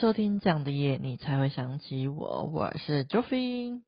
[0.00, 2.44] 收听这样的夜，你才会想起我。
[2.44, 3.82] 我是 Joffy，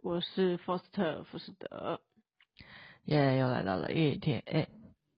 [0.00, 2.00] 我是 Foster 福士德。
[3.06, 4.68] 耶，又来到了一天哎，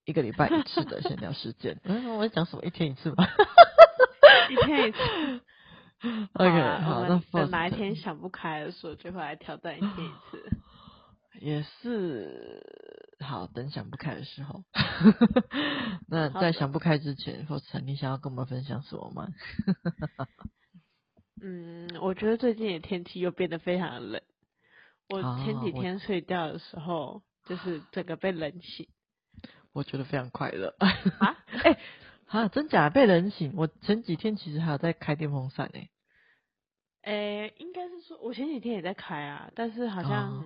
[0.06, 1.78] 一个礼拜一次的闲聊时间。
[1.84, 2.64] 嗯，我在讲什么？
[2.64, 3.28] 一天一次吗？
[4.48, 4.98] 一天一次。
[6.32, 10.42] OK，好，那等哪一天想不开的时候，就会来挑战一天一次。
[11.44, 13.11] 也是。
[13.22, 14.64] 好，等想不开的时候。
[16.08, 19.28] 那在想不开之前，或者你想要跟我们分享什么吗？
[21.40, 24.22] 嗯，我觉得最近的天气又变得非常的冷。
[25.08, 28.88] 我前几天睡觉的时候，哦、就是整个被冷醒。
[29.72, 30.74] 我觉得非常快乐。
[30.78, 30.88] 啊？
[31.64, 31.78] 哎、欸，
[32.26, 33.54] 啊，真假被冷醒？
[33.56, 35.80] 我前几天其实还有在开电风扇呢。
[37.02, 40.44] 哎、欸，应该是说，我前几天也在开啊，但是好像、哦。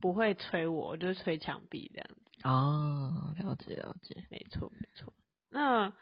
[0.00, 2.48] 不会吹我，就是吹墙壁这样子。
[2.48, 5.12] 哦，了解了解，没错没错。
[5.50, 5.92] 那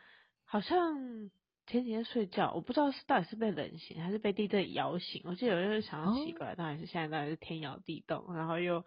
[0.45, 1.31] 好像
[1.67, 5.23] 前几天睡觉，我不知道是到底是被冷醒还是被地震摇醒。
[5.25, 8.85] 我记得有就是想要奇怪，到底是现在到底是天摇地动，然后又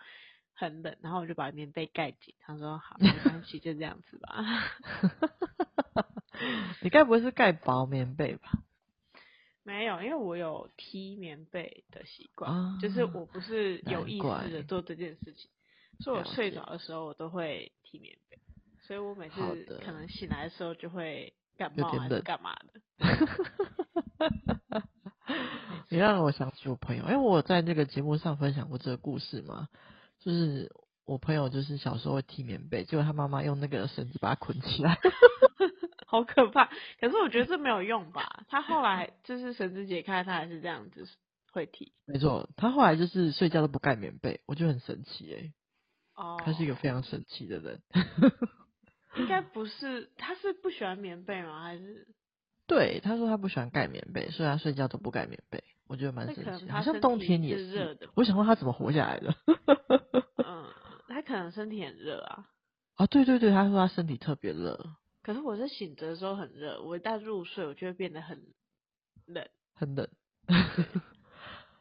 [0.53, 2.33] 很冷，然后我就把棉被盖紧。
[2.39, 4.43] 他说好，没关系，就这样子吧。
[6.81, 8.51] 你该不会是盖薄棉被吧？
[9.63, 15.49] 没有，因为我有踢棉被的习惯，啊、就是我不是有意识的做这件事情，
[15.99, 18.39] 所以我睡着的时候我都会踢棉被，
[18.81, 22.81] 所以我每次可能醒来的时候就会感冒还是干嘛的。
[25.89, 29.67] 你让我想起我朋友，因为我在这个节目上分享过这个故事嘛，
[30.19, 30.71] 就是
[31.05, 34.97] 我朋友就是小时候会踢棉被，结果他妈妈用那个绳子把他捆起来。
[36.11, 36.65] 好可怕！
[36.99, 38.43] 可是我觉得这没有用吧？
[38.49, 41.07] 他后来就是绳子解开，他还是这样子
[41.53, 41.93] 会踢。
[42.05, 45.53] 没错，他后来就是睡觉都不盖棉被，我觉得很神奇哎、欸。
[46.15, 46.41] 哦。
[46.43, 47.81] 他是一个非常神奇的人。
[49.15, 51.63] 应该不是，他是不喜欢棉被吗？
[51.63, 52.09] 还是？
[52.67, 55.63] 对，他说他不喜欢盖棉被，所以他睡觉都不盖棉被。
[55.87, 56.73] 我觉得蛮神奇的。
[56.73, 58.09] 好像冬天也是热的。
[58.15, 59.33] 我想问他怎么活下来的？
[60.45, 60.65] 嗯，
[61.07, 62.47] 他可能身体很热啊。
[62.95, 64.77] 啊，对对对，他说他身体特别热。
[65.21, 68.43] 可是我在醒着的时候很热，我一旦入睡，我就会变得很
[69.25, 70.07] 冷，很冷。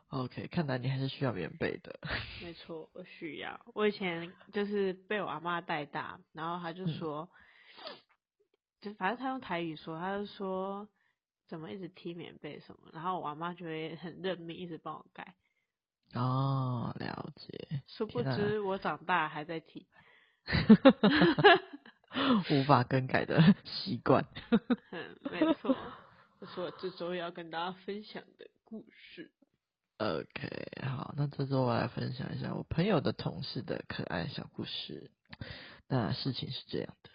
[0.09, 2.01] OK，看来你还是需要棉被的。
[2.43, 3.61] 没错，我需要。
[3.75, 7.31] 我以前就是被我阿妈带大，然后他就说，
[7.87, 7.95] 嗯、
[8.81, 10.89] 就反正他用台语说，他就说
[11.47, 15.35] 怎么一直踢棉被什么，然后我阿妈就会很认命，一直帮我盖。
[16.15, 17.83] 哦，了解。
[17.87, 19.87] 殊不知我长大还在踢。
[22.51, 24.27] 无法更改的 习惯。
[24.91, 25.77] 嗯，没错，
[26.41, 29.31] 这是我这周要跟大家分享的故事。
[29.99, 35.11] OK，好，那这周我来分享一下我朋友的同事的可爱小故事。
[35.89, 37.11] 那事情是这样的，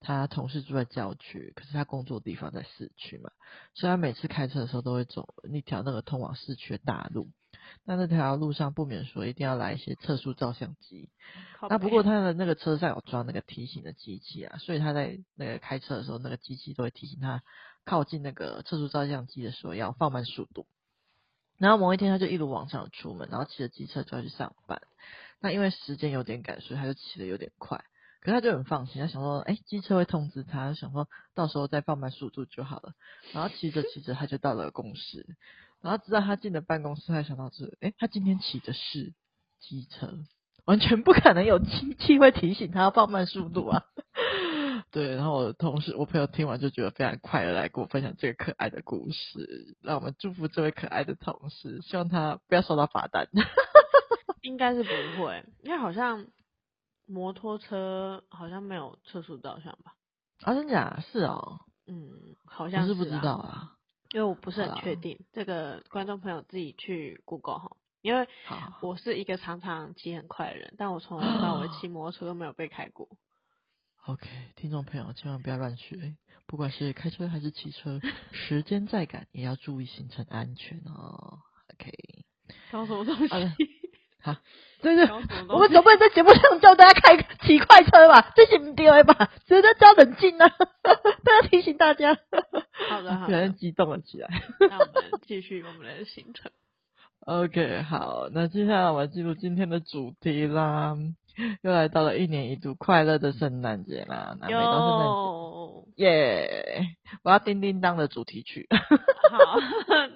[0.00, 3.30] 他同事住在郊区，可是他工作的地方在市区嘛，
[3.74, 7.30] 所以他每次开车的时候都会走那条那个通往市区的大路。
[7.84, 11.08] 那那条路上不免说一定要来一些测速照相机。
[11.68, 17.42] 那不过他的那个车上有装那个提醒的机器啊，所以他在那个开车的时候，那个机器都会提醒他
[17.84, 20.66] 靠近那个测速照相机的时候要放慢速度。
[21.58, 24.80] 然后某一天他就一如往常出门，然后骑着机车就要去上班。
[25.40, 27.84] 那因为时间有点赶，所以他就骑得有点快。
[28.20, 32.94] 可是他就很放心，他想说，哎，机车会通知他，想说到时候再放慢速度就好了。
[33.32, 35.26] 然后骑着骑着他就到了公司。
[35.82, 39.12] 然后直到他进了办公室，才想到是，诶，他今天骑的是
[39.60, 40.12] 机车，
[40.64, 43.84] 完全不可能有机器会提醒他要放慢速度啊。
[44.92, 49.76] 对，然后我的同事，我朋友听完就觉得非常快乐，来跟我分享这个可爱的故事。
[49.82, 53.28] 让我们祝福这位可爱的同事，希望他不要收到罚单。
[54.42, 54.90] 应该是不
[55.22, 56.26] 会，因为好像
[57.06, 59.94] 摩托车好像没有测速照相吧？
[60.42, 61.02] 啊，真假？
[61.12, 61.60] 是哦。
[61.86, 62.10] 嗯，
[62.46, 62.94] 好像是、啊。
[62.94, 63.76] 我是不知道啊。
[64.12, 67.76] 因为我不是很确定，这个观众朋友自己去 Google 哈。
[68.02, 68.26] 因为
[68.80, 73.06] 我是一个常常骑很快的人，但我从来到尾骑摩托车都没有被开过。
[74.06, 74.26] OK，
[74.56, 76.16] 听众朋友千万不要乱学，
[76.46, 78.00] 不管是开车还是骑车，
[78.32, 81.40] 时间再赶也要注意行程安全哦。
[81.74, 81.92] OK，
[82.72, 83.34] 搞什么东西？
[84.22, 84.36] 好，
[84.82, 85.10] 就是，
[85.48, 88.32] 我们总不能在节目上叫大家开骑快车吧？
[88.34, 89.30] 这些不对吧？
[89.46, 90.48] 只是教冷静呢，
[91.24, 92.16] 都要提醒大家。
[92.88, 94.28] 好的， 好的，激动了起来。
[94.60, 96.50] 那我们继续我们的行程。
[97.26, 100.96] OK，好，那接下来我们进入今天的主题啦。
[101.62, 105.06] 又来到了一年一度快乐的圣诞节啦，那每到圣诞
[105.96, 106.86] 节，耶！
[107.22, 108.66] 我要叮叮当的主题曲。
[109.30, 109.58] 好，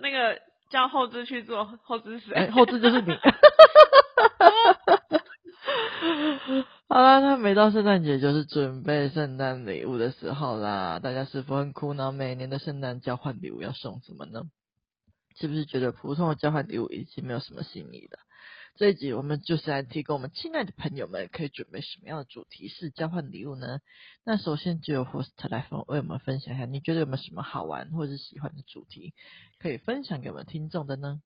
[0.02, 0.38] 那个
[0.74, 2.34] 叫后置去做，后置谁？
[2.34, 3.12] 哎，后置就是你。
[6.88, 10.98] 好啦，那每到圣诞节就是准备圣诞礼物的时候啦。
[10.98, 12.10] 大家是否很苦恼？
[12.10, 14.42] 每年的圣诞交换礼物要送什么呢？
[15.36, 18.18] 是不是觉得普通的交换礼物已经没有什么新意了？
[18.76, 23.78] 这一集我们就是来提供我们亲爱的朋友们可以准备什么样的主题式交换礼物呢？
[24.24, 29.14] 那首先就由 Host 来分为我们分享一下，你觉得有没有什么好玩或者是喜欢的主题
[29.60, 31.22] 可以分享给我们听众的呢？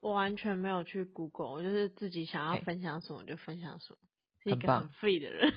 [0.00, 3.98] 我完全没有去 Google，我就是自己想要分享什么就分享什么，
[4.42, 5.54] 是一个很 free 的人。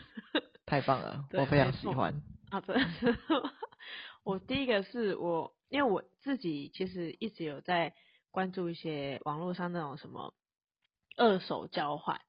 [0.68, 2.22] 太棒了， 我非常喜欢。
[2.52, 3.18] 啊，真的是。
[4.22, 7.96] 我第一个是我，因为我自己其实一直有在
[8.30, 10.36] 关注一些网络上那种什么。
[11.22, 12.20] 二手交换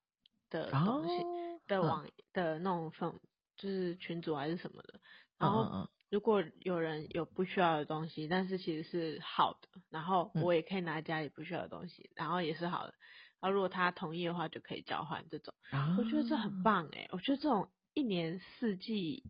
[0.51, 3.11] 的东西、哦、的网、嗯、的那种粉，
[3.57, 5.01] 就是群组还是什么的。
[5.39, 12.93] 然后如果有人有不需要的东西，但是其实是好的，然后我也可以拿家里不需要的东西，然后也是好的。
[13.41, 15.55] 然后如果他同意的话，就可以交换这种。
[15.73, 17.09] 哦、我觉得这很棒哎！
[17.13, 19.25] 我觉得这种一年四季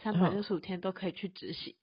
[0.00, 1.74] 三百六十五天都可以去执行，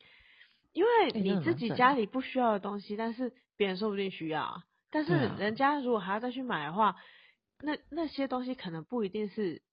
[0.71, 4.63] 因为你自己家里不需要的东西，但是别人说不定需要。
[4.89, 6.95] 但是人家如果还要再去买的话，
[7.65, 9.63] 那那些东西可能不一定是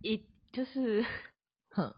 [0.00, 1.04] 一就是，
[1.70, 1.94] 哼，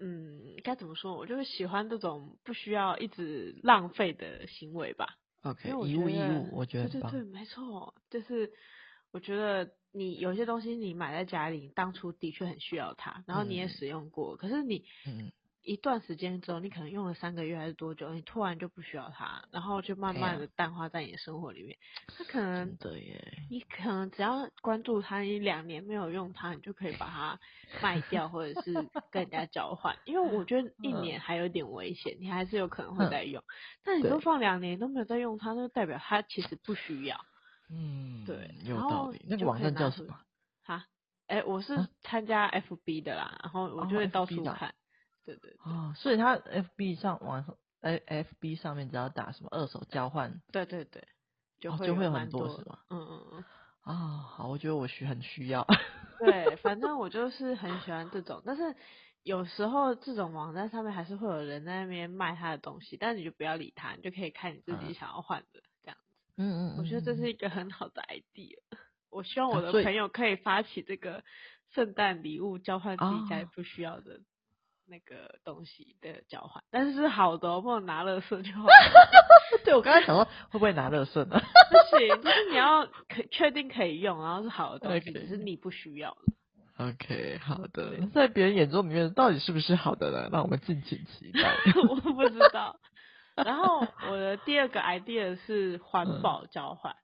[0.00, 1.16] 嗯，该怎么说？
[1.16, 5.16] 我就是喜欢这种不需要一直浪费的行为吧。
[5.42, 8.52] OK，一物一物，我觉得对对对，没错，就是
[9.12, 15.30] 我觉得你有些东西你买在家里，当初的确很需要它，然后你也使用过，嗯、可是你嗯。
[15.66, 21.76] 一段时间之后，你可能用了三个月还是多久，你突然就不需要它，然后就慢慢的淡化在你的生活里面。
[22.16, 27.40] 它可能，对耶，你可能只要关注它，你两年没有用它，你就可以把它
[27.82, 28.72] 卖掉，或者是
[29.10, 29.96] 跟人家交换。
[30.04, 33.42] 因为我觉得一年还有点危险，你还是有可能会再用。
[33.82, 37.20] 但你都放两年都没有再用它，那就代表它其实不需要。
[37.68, 39.26] 嗯，对，有道理。
[39.28, 40.16] 那个网站叫什么？
[40.62, 40.86] 哈，
[41.26, 44.70] 哎，我是参加 FB 的啦，然后我就会到处看。
[44.70, 44.85] 对
[45.26, 51.06] 对，对哦，所以他 F B 上网上 F B 上面只要打什么二手交换，对对对，
[51.58, 52.78] 就会、哦、就会有很多是吗？
[52.90, 53.44] 嗯嗯嗯。
[53.82, 55.66] 啊、哦，好，我觉得我需很需要。
[56.18, 58.74] 对， 反正我就是很喜欢这种，但是
[59.22, 66.32] 有时候这种网站上面还是会有人在那边卖他的东西，但是你就不要理他，你就可以看你自己想要换的、嗯、这样子。
[66.36, 66.78] 嗯，嗯嗯。
[66.78, 68.58] 我觉得这是一个很好的 idea。
[69.10, 71.22] 我希望我的朋友可以发起这个
[71.74, 74.20] 圣诞礼物交换自己家里不需要的。
[74.86, 78.66] 哦那个东西的交换，但是是好的，不能拿乐色就好。
[79.64, 81.40] 对，我刚才想说会不会拿乐色呢？
[81.70, 86.84] 不行，就是你要可确定可以用，然后是好的东西，只.是你不需要的。
[86.84, 88.06] OK，好的。
[88.14, 90.28] 在别人眼中里面到底是不是好的呢？
[90.30, 91.56] 让我们敬请期待。
[91.88, 92.78] 我不知道。
[93.34, 96.94] 然后我的第二个 idea 是环保交换。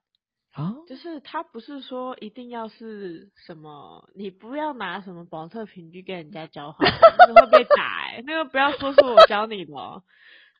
[0.55, 9.73] 嗯啊，就是他不是说一定要是什么，你不要拿什么保特瓶去跟人家交换，那个会被打那个不要说是我教你的，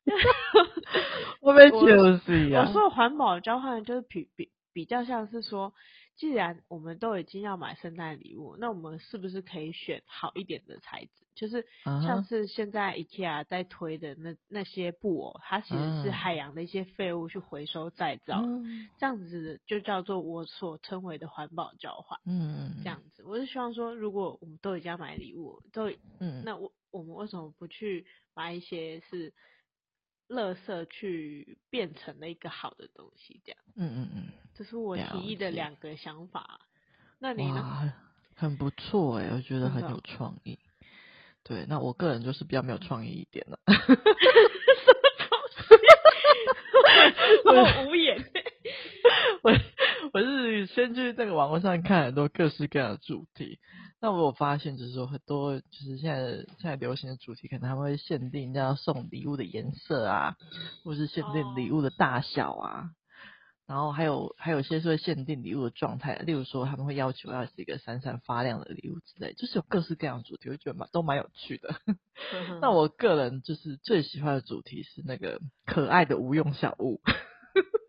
[1.42, 2.66] 会被就是呀。
[2.66, 5.74] 我说环保交换就是比比比较像是说，
[6.16, 11.24] 既然我们都已经要买圣诞礼物，那我们是不是可以选好一点的材质？
[11.36, 22.20] 就是像是现在 IKEA 在推的那那些布偶，它其实是海洋的一些废物去回收再造，嗯、这样子就叫做我所称为的环保交换。
[22.26, 25.90] 嗯，这样子，我是希望说，如果我们都已经要买礼物，都
[26.20, 29.34] 嗯，那我我们为什么不去买一些是
[30.30, 33.42] 垃圾去变成了一个好的东西？
[33.44, 34.24] 这样，嗯嗯嗯，
[34.56, 36.60] 这是我提议的两个想法。
[37.20, 37.94] 那你呢？
[38.36, 40.58] 很不错哎，我觉得很有创意。
[41.44, 43.60] 对，那我个人就是比较没有创意一点了。
[43.68, 43.76] 什
[47.46, 47.74] 么东西？
[47.74, 48.18] 好无言。
[49.44, 49.52] 我
[50.14, 53.60] 我是先去那个网络上看很多各式各样的主题，
[54.02, 60.38] 那我有发现就是说很多就是现在现在流行的主题，可能他们会限定要送礼物的颜色啊，
[60.84, 62.90] 或是限定礼物的大小啊。
[63.66, 71.76] 然后还有还有一些是会限定礼物的状态，例如说他们会要求要是一个闪闪发亮的礼物之类，就是有各式各样的主题，我觉得蛮都蛮有趣的。
[72.62, 77.02] 那我个人就是最喜欢的主题是那个可爱的无用小物，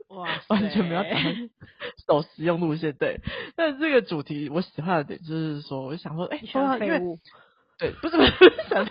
[0.09, 1.11] 哇， 完全没有打
[2.07, 2.95] 走实用路线。
[2.95, 3.21] 对，
[3.57, 7.19] 但是这个主题我喜欢的点就是说，我就想说，哎，说到废物，
[7.79, 8.33] 对，不是不是
[8.69, 8.87] 想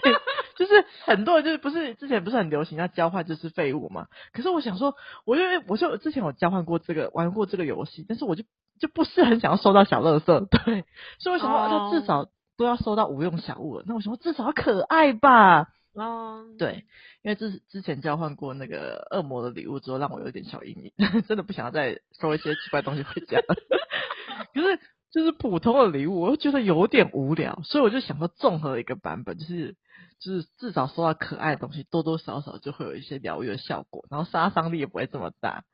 [0.56, 4.08] 就是很多人就是不是之前不是很流行要交换就是废物嘛？
[4.34, 4.96] 可是我想说，
[5.26, 8.44] 我因为我就之前有交换过这个玩过这个游戏，但是我就
[8.80, 10.86] 就不是很想要收到小乐色， 对，
[11.20, 11.94] 所以我想说，那、oh.
[11.94, 13.84] 至少都要收到无用小物了。
[13.88, 15.70] 那我想说，至少要可爱吧？
[15.94, 16.58] 哦，oh.
[16.58, 16.86] 对，
[17.22, 20.92] 因为之之前交换过那个恶魔的礼物之后，让我有点小阴影，
[21.28, 23.56] 真的不想要再收一些奇怪东西回家了。
[24.54, 24.80] 可是
[25.14, 29.76] 就是普通的礼物，我又觉得有点无聊，所以我就想说综合一个版本，就是
[30.20, 35.66] 就是至少收到可爱的东西，多多少少就会有一些疗愈的效果，然后杀伤力也不会这么大。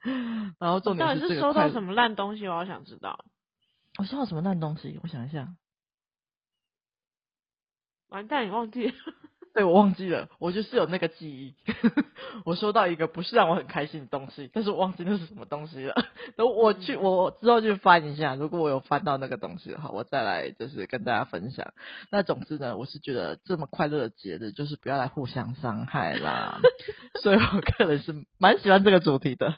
[0.60, 2.46] 然后重点是，到底是收到什么烂东西？
[2.50, 3.24] 我好想知道。
[3.98, 5.00] 我收到什么烂东西？
[5.02, 5.56] 我想一下。
[8.10, 8.94] 完蛋，你忘记了。
[9.54, 11.56] 对，我忘记了，我就是有那个记忆。
[12.46, 15.96] 我收到一个不是让我很开心的东西，但是我忘记那是什么东西了。
[16.38, 21.74] 等我去，我之后去翻一下，如果我有翻到那个东西的话，我再来就是跟大家分享。
[22.12, 26.60] 那总之呢，我是觉得这么快乐的节日，就是不要来互相伤害啦。
[27.22, 29.56] 所以我个人是蛮喜欢这个主题的，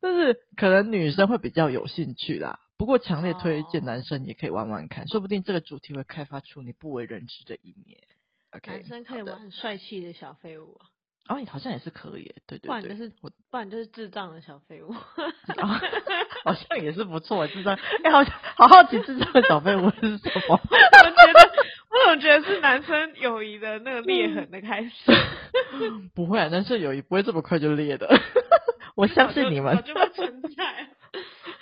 [0.00, 2.60] 但是可能女生会比较有兴趣啦。
[2.78, 7.98] 不过强烈推荐男生也可以玩玩看，说不定这个主题会开发出你不为人知的一面。
[8.66, 10.90] 男生可以玩很帅气的小废物啊！
[11.28, 14.92] 哦，好像也是可以，对对对，不然就是我，不然就是智障的小废物，
[16.44, 17.74] 好像也是不错，智障。
[18.04, 18.24] 哎、欸，好
[18.56, 20.58] 好好奇智障的小废物是什么？
[20.58, 21.52] 我觉得，
[21.90, 24.90] 我总觉得是男生友谊的那个裂痕的开始。
[26.14, 28.08] 不会啊，男生友谊不会这么快就裂的，
[28.96, 29.76] 我相信你们。
[29.76, 30.88] 我就不存在。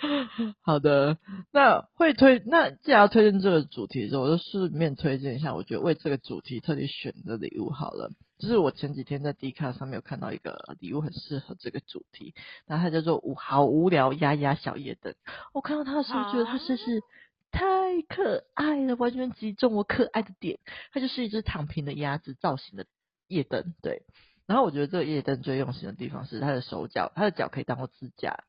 [0.61, 1.17] 好的，
[1.51, 8.11] 那会推那既然要推荐这个主题的时候，我就顺便推荐一下，我觉得为这个主题特地选的礼物好了。
[8.39, 12.33] 就是我前几天在 Dcard 上面有看到一个礼物，很适合这个主题，
[12.65, 15.13] 然后它叫做无好无聊鸭鸭小夜灯。
[15.53, 17.03] 我看到它的时候，觉得它真是
[17.51, 20.57] 太可爱了，完全击中我可爱的点。
[20.91, 22.87] 它就是一只躺平的鸭子造型的
[23.27, 24.01] 夜灯，对。
[24.47, 28.43] 然后我觉得这个夜灯最用心的地方是它的手脚，它的脚可以当做支架。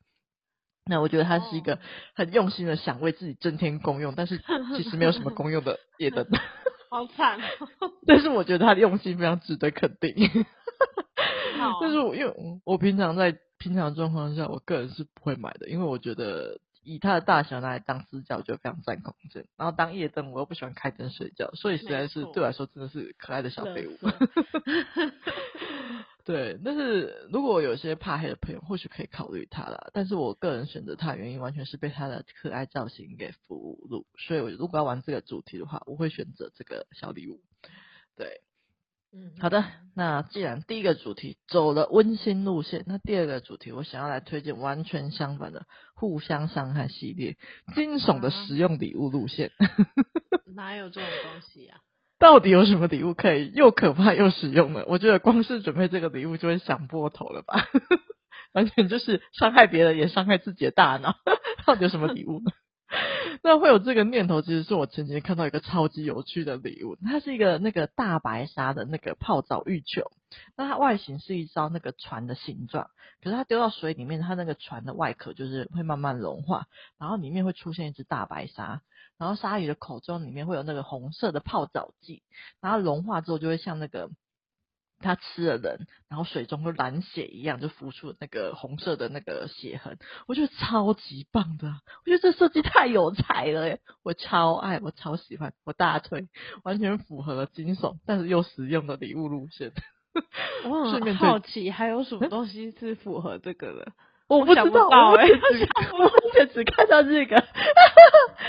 [0.84, 1.78] 那我觉得他是一个
[2.14, 4.40] 很用心的想为自己增添功用，但是
[4.76, 6.26] 其实没有什么功用的 夜灯。
[6.90, 7.40] 好惨。
[8.06, 10.14] 但是我觉得他的用心非常值得肯定。
[11.80, 12.34] 但是我因为
[12.64, 19.46] 我平常在平常状况下，我个人是不会买的，因为我觉得以它的大小拿来当支架，我觉得非常占空间。
[19.56, 23.98] 然后当夜灯，我又不喜欢开灯睡觉，所以实在是对我来说真的是可爱的小废物。
[26.24, 29.90] 对，但是如果有些怕黑的朋友，或许可以考虑它啦。
[29.92, 34.04] 但是我个人选择它的原因，完全是被它的可爱造型给俘虏。
[34.16, 37.40] 所以，我如果要玩这个主题的话，我会选择这个小礼物。
[38.14, 38.40] 对，
[39.14, 39.64] 嗯，好的。
[39.95, 47.37] 那既然第一个主题走了温馨路线，那第二个主题我想要来推荐完全相反的互相伤害系列，
[47.75, 49.50] 惊悚的实用礼物路线。
[50.54, 51.85] 哪有这种东西呀、啊？
[52.19, 54.85] 到底有什么礼物可以又可怕又实用呢？
[54.87, 57.66] 我觉得光是准备这个礼物就会想破头了吧，
[58.54, 61.16] 完全就是伤害别人也伤害自己的大脑。
[61.66, 62.50] 到底有什么礼物呢？
[63.42, 70.11] 那会有这个念头，其实是我前几天看到一个超级有趣的礼物，它是一个那个大白鲨的那个泡澡浴球，
[70.56, 72.90] 那它外形是一艘那个船的形状，
[73.22, 76.66] 可是它丢到水里面，它那个船的外壳就是会慢慢融化，
[76.99, 78.82] 然后里面会出现一只大白鲨。
[79.18, 82.25] 然后鲨鱼的口中里面会有那个红色的泡澡剂，
[82.61, 84.11] 然后融化之后就会像那个
[85.02, 89.99] 它吃了人，然后水中就染血一样，就浮出那个红色的那个血痕。
[90.26, 96.28] 我觉得超级棒的，我觉得这设计太有才了耶，我超爱，我超喜欢，我大推，
[96.62, 99.73] 完全符合了惊悚但是又实用的礼物路线。
[100.64, 103.92] 我很好奇还有什么东西是符合这个的。
[104.38, 107.36] 我不知道，我目前只看到这个，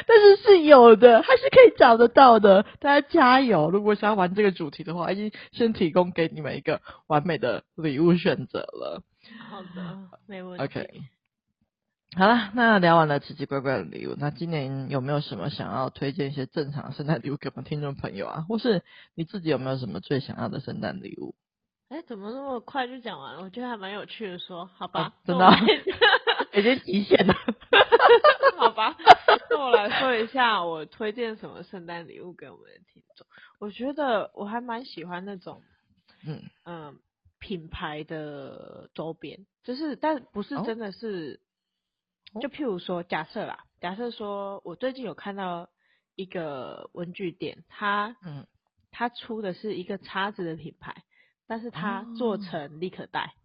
[0.08, 2.66] 但是是有的，还是可以找得到的。
[2.80, 3.70] 大家加油！
[3.70, 9.04] 如果想要玩这个主题的话，已经先提供给你们一个完美的礼物选择了。
[9.50, 10.64] 好的，没问题。
[10.64, 10.90] OK，
[12.16, 18.46] 好了，那聊完了奇奇怪怪的礼物，那今年有没有什么想要推荐一些正常圣诞礼物给我们听众朋友啊？
[18.48, 18.84] 或是
[19.16, 21.36] 你自己有没有什么最想要的圣诞礼物？
[21.94, 23.44] 哎，怎么那么快就讲完了？
[23.44, 25.56] 我觉得还蛮有趣的说，说好吧，哦、真的、啊，
[26.52, 27.36] 已经极限了，
[28.58, 28.98] 好吧。
[29.52, 33.28] 那我来说一下，我推荐什么圣诞礼物给我们的听众。
[33.60, 35.62] 我觉得我还蛮喜欢那种，
[36.26, 36.98] 嗯嗯，
[37.38, 41.40] 品牌的周边，就是但不是真的是，
[42.34, 45.70] 哦、就譬如说，假设啦，假设说我最近有看到
[46.16, 48.48] 一个文具店，它嗯，
[48.90, 51.04] 它出的是一个叉子的品牌。
[51.54, 53.36] 但是它做成立可带，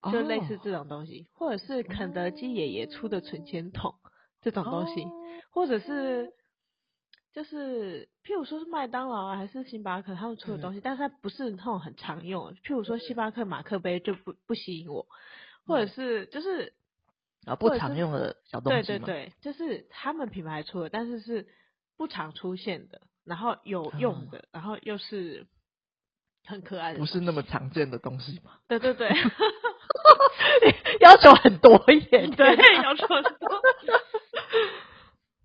[0.00, 3.94] 哦、就类似这种东西，或者是肯德基爷爷出的存钱筒
[4.40, 5.12] 这种东西，哦、
[5.50, 6.32] 或者是
[7.34, 15.06] 就是譬如说是麦当劳啊，还是星巴克他们出的东西，嗯、但是它不是那种很常用，譬如说星巴克马克杯就不不吸引我，
[15.66, 16.72] 或者是就是
[17.44, 21.46] 啊不常用的小东西，对对对，就是他们品牌出的，但是是
[21.98, 25.46] 不常出现的，然后有用的，嗯、然后又是。
[26.46, 28.52] 很可爱的，不是那么常见的东西吗？
[28.68, 29.08] 对对对，
[31.00, 33.62] 要求很多一点， 对，要求很多。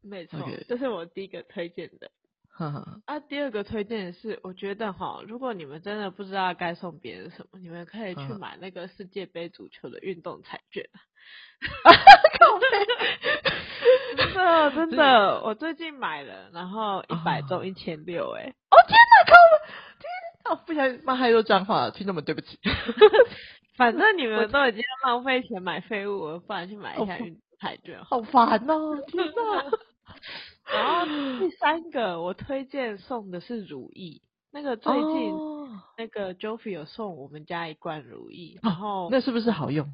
[0.04, 0.66] 没没错，okay.
[0.68, 2.10] 这是我第一个推荐的。
[2.50, 3.00] 哈哈。
[3.06, 10.84] 啊，第二个推荐的是，我觉得哈，如果你们真的不知道该送别人什么，你们可以去买那个世界杯足球的运动彩券。
[11.84, 12.00] 哈哈
[14.18, 19.34] 真的真的，我最近买了，然后一百中一千六，哎，哦天哪，靠！
[20.44, 22.58] 天哪，不小心骂太多脏话了，听众们对不起。
[23.78, 28.04] 反正你们都已经浪费钱买废物了，不然去买一下运动彩券。
[28.04, 29.72] 好烦哦，天哪！
[30.66, 31.06] 然后
[31.40, 34.22] 第三个我推荐送的是如意，
[34.52, 35.70] 那个最近、oh.
[35.98, 39.88] 那个 Joffy 有送我们家一罐如意，然后、oh, 那是不是好用？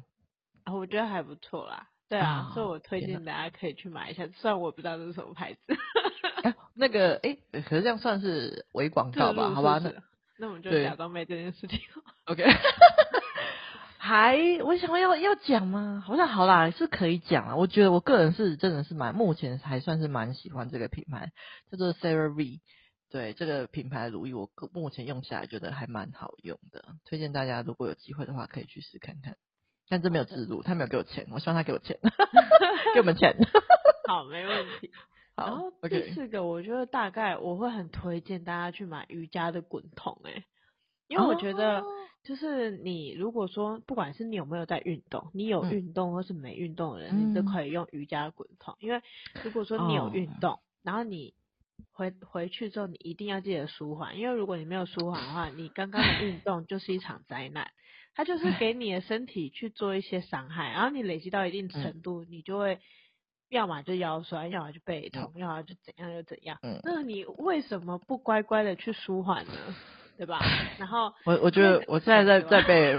[0.64, 1.86] 啊我觉得还不错啦。
[2.08, 5.60] 对啊，oh, 所以我推荐大家可以去买一下，虽然我不知道这是什么牌子。
[6.42, 9.50] 哎、那个哎，可是这样算是伪广告吧？
[9.54, 9.90] 好吧，那
[10.38, 11.80] 那我们就假装没这件事情。
[12.26, 12.44] OK。
[14.00, 16.02] 还，我想要要讲吗？
[16.06, 17.56] 好像好啦，是可以讲啊。
[17.56, 21.32] 我觉得我个人是真的是蛮，目前还算是蛮喜欢这个品牌，
[21.70, 22.60] 叫做 Sarah V。
[23.10, 29.36] 对，这个品牌的乳液，我目前用下来觉得还蛮好用的，推荐大家如果有机会的话可以去试看看。
[29.90, 31.98] 但这没有自入，他没有给我钱，我希望他给我钱，
[32.94, 33.36] 给我们钱。
[34.06, 34.90] 好，没问题。
[35.38, 40.44] 好，然后第四个，我觉得大概我会很推荐大家去买瑜伽的滚筒，哎，
[41.08, 41.80] 因为我觉得。
[41.80, 41.94] Oh.
[42.24, 48.76] 就是你如果说不管是你有没有在运动，你有运动或是没运动的人，嗯、你都可以用瑜伽滚筒。
[48.80, 49.00] 因为
[49.44, 51.32] 如果说你有运动，哦，然后你
[51.92, 54.18] 回回去之后，你一定要记得舒缓。
[54.18, 57.70] 因为如果你没有舒缓的话，你刚刚的运 动就是一场灾难。
[58.14, 62.78] 它就是 给你的身体去做一些伤害，然后你累积到一定程度，你就会
[63.50, 66.58] 要么就腰酸，要么就背痛，要么就怎样又怎样。
[66.62, 69.52] 嗯那你为什么不乖乖的去舒缓呢？
[70.18, 70.40] 对吧？
[70.78, 72.96] 然后我我觉得我现在在在被，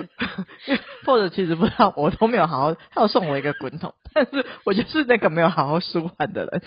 [1.05, 6.61] 或者其实不知道，我都没有好好，他有送我一个滚筒，但是我就是那个没有好好舒缓的人。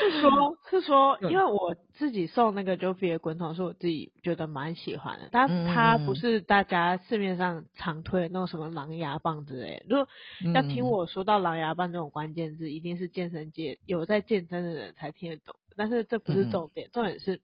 [0.10, 9.84] 是说，是说，因为我自己送那个 Joffy 的滚筒，是我自己觉得蛮喜欢的，但它不是大家市面上常推的那种什么狼牙棒之类的。
[9.88, 10.08] 如果
[10.54, 15.54] 要听我说到狼牙棒这种关键字，一定是健身界有在健身的人才听得懂。
[15.76, 17.40] 但是这不是重点，重点是。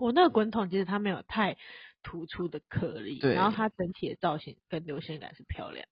[0.00, 1.56] 我那个滚筒其实它没有太
[2.02, 5.86] 突出的颗粒，然后它整体的造型跟流线感是漂亮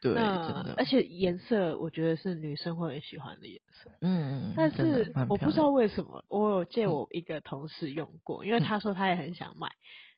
[0.00, 9.70] 的，对，而且颜色我觉得是女生会很喜欢的颜色，嗯，但是我不知道为什么，我有借我一个同事用过，嗯，因为他说他也很想买，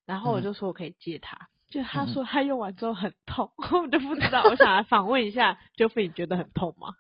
[0.07, 6.95] 然后我就说我可以借他，就他说他用完之后很痛， 我就不知道，我想来访问一下，Joffy 你觉得很痛吗？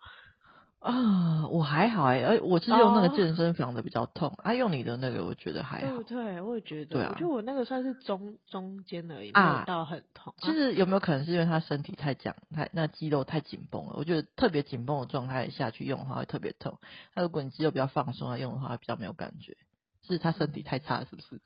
[0.81, 6.03] 啊，我还好哎，而我是用那个健身房的比较痛，啊，用你的那个我觉得还好。
[6.03, 6.97] 对对，我也觉得。
[6.97, 7.15] 对啊。
[7.21, 10.35] 就我那个算是中中间而已，啊，没有到很痛。
[10.39, 13.93] 其实有没有可能是因为他身体太僵，太那肌肉太紧绷了？
[13.99, 16.79] 我觉得特别紧绷的状态下去用的话会特别痛。
[17.15, 19.59] 那如果你肌肉比较放松来用的话，比较没有感觉。
[20.03, 21.41] 是他身体太差是不是？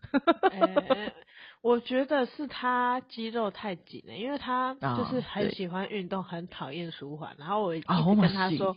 [0.52, 1.12] 欸、
[1.60, 7.34] 我觉得是他肌肉太紧了，因为他就是很喜欢运动，很讨厌舒缓。
[7.36, 8.68] 然后我一直跟他说。
[8.68, 8.76] Oh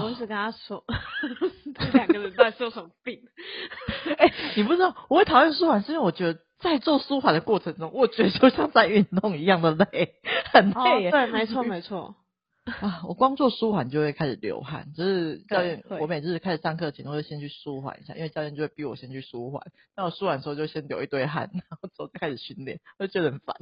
[0.00, 0.84] 我一直跟他说，
[1.74, 3.20] 这两个人到底是有什么病？
[4.18, 10.14] 哎、欸，你不知道，我会讨厌舒缓，是因为我觉得在做舒缓的过程中，我觉得就像在运动一样的累，
[10.52, 11.08] 很累。
[11.08, 12.14] 哦、对，没错，没错。
[12.64, 19.60] 啊，我光做舒缓就会开始流汗，就是教练，我每次开始上课前都会先去舒缓一下，因为教练就会逼我先去舒缓。
[19.96, 23.56] 那我舒缓的时候就先流一堆汗，然后之后就开始训练，我就觉得很烦。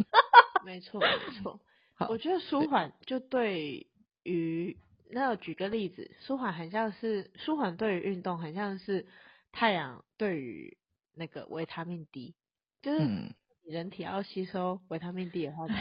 [0.67, 1.07] 没错，没
[1.43, 1.59] 错。
[2.11, 3.87] 我觉得舒缓就对
[4.25, 4.77] 于。
[5.13, 9.07] 那我举个例子，舒缓很像是舒缓对于运动很像是
[9.53, 10.77] 太阳对于
[11.15, 12.35] 那个维他命 D，
[12.83, 15.81] 就是你人体要吸收维他命 D 的话，就是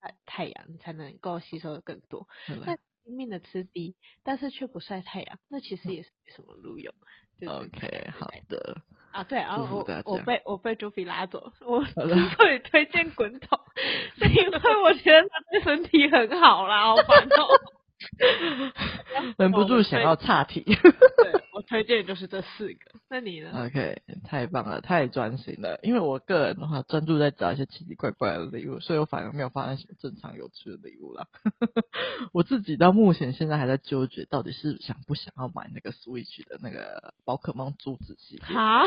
[0.00, 2.26] 晒太阳才能够吸收的更多。
[2.64, 6.94] 那拼命的吃 D，但是却不晒太阳，那其实也是没什么路用。
[7.38, 8.82] 就是 OK，好的。
[9.12, 11.92] 啊，对，然后我我被我被 Joffy 拉走，我之
[12.36, 13.58] 所以推荐滚筒，
[14.16, 17.48] 是因为我觉得它对身体很好啦，好烦哦。
[19.38, 20.62] 忍不住想要岔题。
[20.62, 22.78] 对，我推荐就是这四个。
[23.08, 25.78] 那你呢？OK，太棒了，太专心了。
[25.82, 31.26] 因为我个人的话，专注在找一些奇奇怪怪的礼物，所以我反而没有发现什么正常有趣的礼物啦。
[32.32, 38.56] 我自己到目前现在还在纠结，到底是想不想要买那个 Switch 的那个宝可梦珠子系列。
[38.56, 38.82] 啊？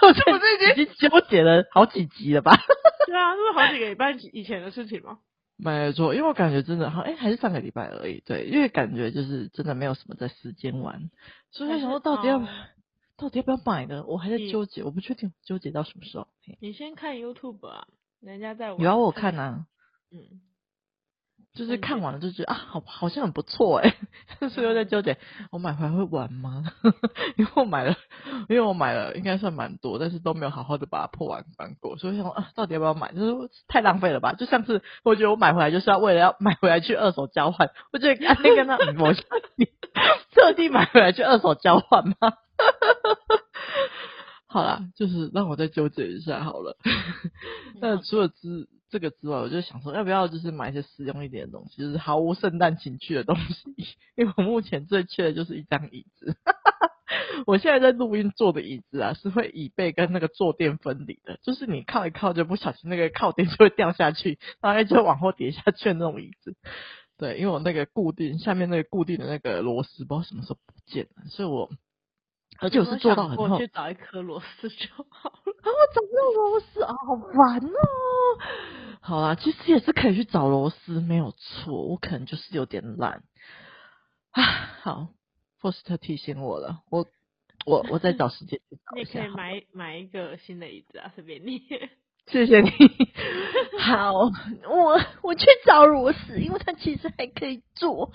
[0.00, 2.52] 我这不是已经纠结了好几集了吧？
[3.06, 5.18] 对啊，这是好几个礼拜以前的事情吗？
[5.58, 8.22] 没错，因为我感觉真的好，哎，还是上个礼拜而已。
[8.24, 11.10] 对，因为感觉就是真的没有什么在时间玩，
[11.50, 12.38] 所以想说到底要，
[13.16, 14.04] 到底要不要买呢？
[14.06, 16.28] 我还在纠结，我不确定纠结到什么时候。
[16.60, 17.88] 你先看 YouTube 啊，
[18.20, 18.80] 人家在玩。
[18.80, 19.66] 有啊，我看啊。
[20.12, 20.40] 嗯。
[21.54, 23.94] 就是看完了就觉得啊，好好像很不错哎，
[24.38, 25.18] 但是又在纠结，
[25.50, 26.62] 我买回来会玩吗？
[27.36, 27.96] 因为我买了，
[28.48, 33.12] 因为我买了应该算蛮多，但是都没有好好的把它破完翻过，所以想啊，到底要不要买？
[33.12, 34.34] 就是太浪费了吧？
[34.34, 39.12] 就上次我觉得我买回来就是要为了要买回来去二手交换，我觉得那个那我
[39.56, 39.66] 你
[40.32, 42.14] 特地买回来去二手交换吗？
[44.50, 46.76] 好啦，就是让我再纠结一下好了。
[47.82, 53.74] 那除了之这个之外，我就想说，要不要就是买一些实用一点的东西，就是毫无圣诞情趣的东西。
[54.16, 56.36] 因为我目前最缺的就是一张椅子。
[57.46, 66.56] 我现在在录音坐的椅子啊，是会椅背跟那个坐垫分离的，就是你靠一靠就不小心那个靠垫就会掉下去，然后就会往后跌下去的那种椅子。
[67.16, 71.70] 对，因为我那个固定下面那个固定的那个螺丝，不知道什么时候不见了，所以我。
[72.60, 75.52] 而且我是做到很后，我去找一颗螺丝就好了。
[75.62, 77.72] 啊，我找不到螺丝啊，好烦哦。
[79.08, 81.82] 好啦，其实也是可以去找螺丝，没有错。
[81.86, 83.22] 我可能就是有点懒。
[84.32, 84.42] 啊，
[84.82, 85.08] 好
[85.62, 87.06] ，Faust 提醒我了，我
[87.64, 89.22] 我 我再找时间去找一下。
[89.22, 91.62] 你可以买买一个新的椅子啊，随便你。
[92.28, 92.70] 谢谢你。
[93.80, 94.12] 好，
[94.68, 98.12] 我我去找螺丝，因为它其实还可以做。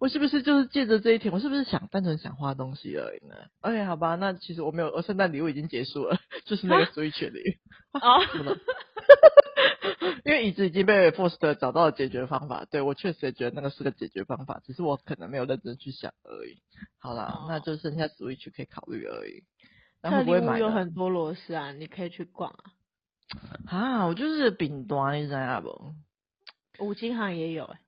[0.00, 7.58] 我是不是就是借着这一天，我是不是想单纯想画东西而已呢？OK，好吧，那其实我没有，我圣诞礼物已经结束了，就是那个 Switch 里。
[7.92, 8.18] 啊？
[10.24, 16.58] 因为椅子已经被 Faust 找到了解决方法，对，我确实也觉得那个是个解决方法，只是我可能没有认真去想而已。
[16.98, 17.48] 好啦，oh.
[17.48, 19.44] 那就剩下 Switch 可以考虑而已。
[20.02, 20.58] 然后会不会买？
[20.58, 22.64] 有很多螺丝啊，你可以去逛啊。
[23.66, 25.94] 啊，我就是饼端，你知道不？
[26.78, 27.80] 五金行也有哎、欸。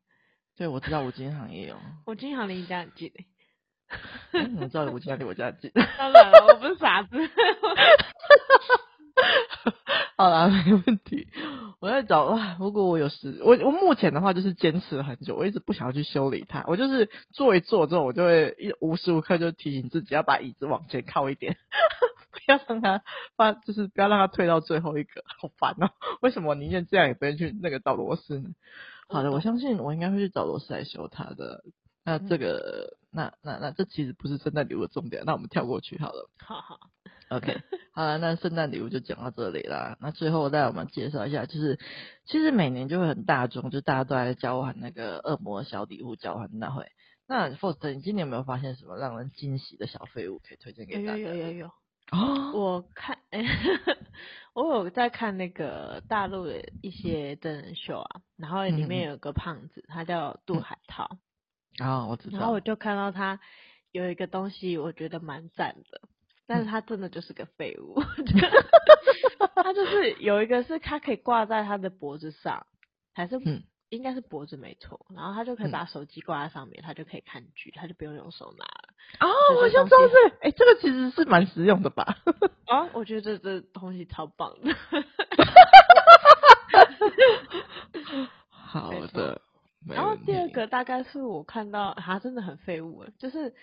[0.56, 1.76] 对，我知道五金行也有。
[2.06, 3.12] 五金行离你家很近。
[4.32, 5.70] 你怎么知道五金行离我家很近？
[5.74, 7.16] 当然了，我不是傻子。
[10.16, 11.28] 好啦，没问题。
[11.80, 16.64] 我在找啊，如果我有时，我我目前的话就是坚持了很久，我一直不想要去修理它。
[16.66, 21.56] 我就是坐一坐之后，我就会一无时无刻就提醒自己要把椅子往前靠一点，
[22.32, 23.02] 不要让它
[23.36, 25.90] 把，就是不要让它退到最后一个，好烦哦、喔。
[26.20, 28.50] 为什么宁愿这样也不愿去那个找螺丝呢？
[29.08, 31.62] 好的，我相信我应该会去找螺丝来修它的。
[32.04, 36.28] 那这个，那那那这其实不是圣诞礼物的重点，那我们跳过去好了。
[36.38, 36.80] 好好
[37.30, 37.56] ，OK，
[37.92, 39.96] 好了，那圣诞礼物就讲到这里啦。
[40.00, 41.78] 那最后再我们介绍一下，就是
[42.26, 46.86] 其实每年就会很大众，就大家都在交换那个恶魔小礼物交换大会。
[47.26, 51.18] 那 Faust，你今年有没有发现什么让人惊喜的小废物可以推荐给大家？
[51.18, 51.70] 有有有有有。
[52.10, 53.44] 哦，我看，哎，
[54.54, 61.18] 我有在看那个大陆的一些真人秀啊，然后里面有个胖子，嗯、他叫杜海涛。
[61.76, 62.38] 啊、哦，我知道。
[62.38, 63.38] 然后我就看到他
[63.92, 66.00] 有一个东西，我觉得蛮赞的，
[66.48, 68.02] 但是他真的就是个废物。
[69.54, 72.66] 他就是有一个是他可以挂在他的脖子上，
[73.14, 73.62] 还是嗯。
[73.90, 78.92] 应该是脖子没错，然后他就可以把手机挂在上面，嗯，他就可以看剧，他就不用用手拿了。
[79.20, 79.28] 哦，
[79.62, 82.18] 我想知道是，哎，这个其实是蛮实用的吧？
[82.68, 84.76] 啊， 我觉得这这东西超棒的。
[88.50, 89.40] 好的。
[89.86, 93.54] 然后第二个大概是我看到，他真的很废物，就是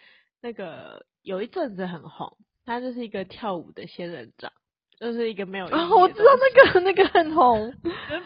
[0.41, 4.51] 那个有一阵子很红，他就是一个跳舞的仙人掌。
[4.97, 7.73] 就是一个没有意义啊，我知道那个那个很红，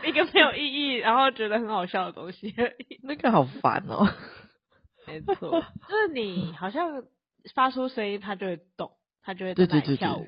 [0.06, 3.00] 一个没有意义，然后觉得很好笑的东西而已。
[3.02, 4.08] 那个好烦哦。
[5.08, 5.50] 没错，
[5.90, 7.04] 就是你好像
[7.56, 8.92] 发出声音，它就会动，
[9.24, 10.28] 它就会在跳舞。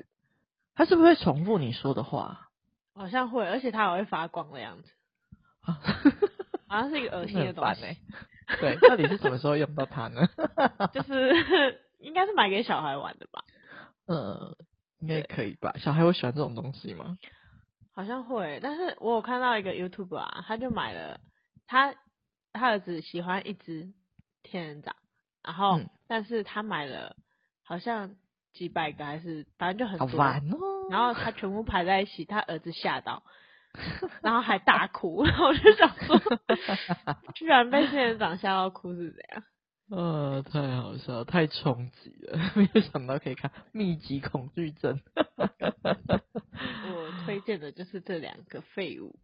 [0.74, 2.48] 它是不是会重复你说的话？
[2.92, 4.90] 好像会，而且它还会发光的样子。
[6.66, 7.82] 好像是一个 恶心的东西。
[8.60, 10.28] 对，到底是什么时候用到它呢？
[10.92, 13.44] 就是应该是买给小孩玩的吧。
[14.12, 14.56] 嗯。
[15.00, 15.74] 应该可以吧？
[15.78, 17.18] 小孩会喜欢这种东西吗？
[17.92, 21.18] 好像会，但是我有看到一个 YouTube 啊，他就买了，
[21.66, 21.92] 他
[22.52, 23.92] 他儿子喜欢一只
[24.44, 24.94] 仙人掌，
[25.42, 27.16] 然后、嗯、但是他买了
[27.64, 28.14] 好像
[28.52, 30.56] 几百个还是反正就很多，好烦哦，
[30.88, 33.24] 然后他全部排在一起，他儿子吓到，
[34.22, 36.16] 然后还大哭，然后我就想说，
[37.34, 39.42] 居然被仙人掌吓到哭是怎样？
[39.90, 44.98] 呃、哦，太好笑，太冲击了， 没有想到可以看《密集恐惧症》。
[46.94, 49.14] 我推荐的就是这两个废物。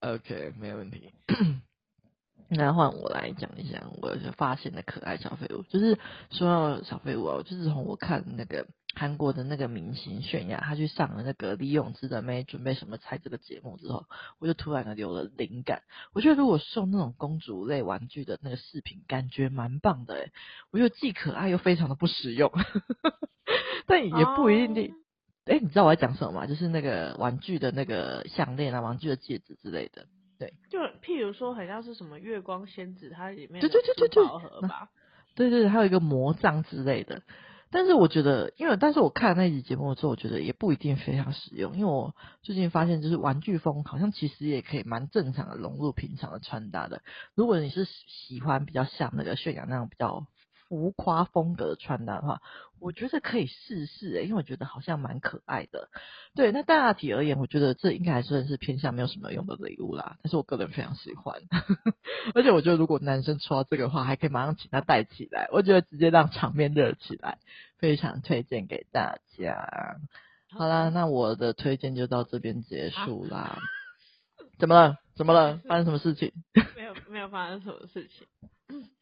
[0.00, 1.12] OK，没问题。
[2.48, 5.98] 那换我来讲一下我发现的可爱小废物，就是
[6.30, 8.66] 说到小废物啊，就是从我看那个。
[8.92, 14.06] 韩国的那个明星泫雅，她去上了那个李永芝的妹准备什么菜这个节目之后，
[14.40, 15.82] 我就突然的有了灵感。
[16.12, 20.32] 我觉得如果送那种公主类玩具的那个饰品，感觉蛮棒的诶，
[20.72, 22.50] 我觉得既可爱又非常的不实用，
[23.86, 24.92] 但也不一定。
[25.44, 26.46] 哎、oh.，你知道我在讲什么吗？
[26.46, 30.06] 就是那个玩具的那个项链啊，玩具的戒指之类的。
[30.40, 34.88] 对，就譬如说，好像是什么月光仙子，它里面对对对对对，吧，
[35.36, 37.22] 对对，还有一个魔杖之类的。
[37.70, 41.76] 但是我觉得，因为但是我看那集节目之后，我觉得也不一定非常实用。
[41.76, 47.02] 因为我最近发现，就是玩具风好像其实也可以蛮正常的融入平常的穿搭的。
[47.34, 50.26] 如果你是喜欢比较像那个泫雅那样比较。
[50.70, 52.40] 浮夸风格的穿搭的话，
[52.78, 55.88] 我觉得可以试试诶，因为我觉得好像蛮可爱的。
[56.36, 60.16] 对，那大体而言，我觉得这应该还算是偏向没有什么用的礼物啦。
[60.22, 61.42] 但是我个人非常喜欢，
[62.36, 67.38] 而且我觉得如果男生抽到这个的话，还可以马上请他戴起来，我觉得直接让场面热起来，
[67.78, 69.98] 非常推荐给大家。
[70.52, 73.38] 好啦，那我的推荐就到这边结束啦。
[73.38, 73.58] 啊、
[74.60, 74.98] 怎么了？
[75.16, 75.58] 怎么了？
[75.66, 76.32] 发生什么事情？
[76.76, 78.28] 没有，没有发生什么事情。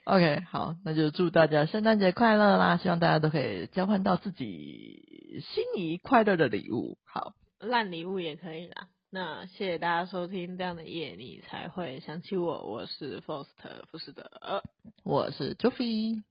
[0.05, 2.79] OK，好，那就祝大家圣诞节快乐啦！
[2.79, 6.97] 希望大家都可以交换到自己心仪快乐的礼物。
[7.05, 8.89] 好，烂礼物也可以啦。
[9.11, 12.63] 那谢谢大家收听这样的夜，你才会想起我。
[12.63, 14.63] 我是 Foster 不是的，
[15.03, 16.23] 我是 Joffy。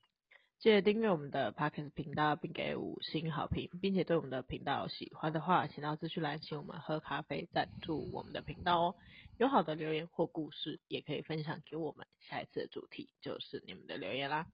[0.59, 8.95] 记得订阅我们的 Podcast 频道，并给五星好评，并且对我们的频道有喜欢的话，请到资讯栏请我们喝咖啡赞助我们的频道哦。
[9.37, 12.07] 有好的留言或故事，也可以分享给我们。
[12.19, 14.47] 下一次的主题就是你们的留言啦。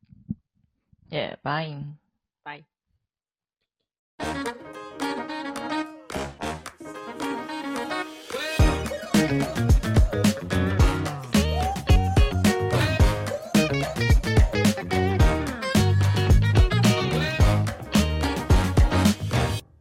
[1.10, 1.82] 耶，bye
[2.44, 2.66] bye。